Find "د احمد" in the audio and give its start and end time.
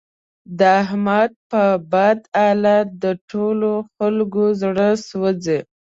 0.59-1.31